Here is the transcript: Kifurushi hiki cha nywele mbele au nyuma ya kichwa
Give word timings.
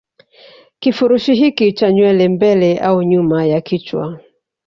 Kifurushi 0.79 1.33
hiki 1.33 1.73
cha 1.73 1.91
nywele 1.91 2.27
mbele 2.29 2.79
au 2.79 3.03
nyuma 3.03 3.45
ya 3.45 3.61
kichwa 3.61 4.19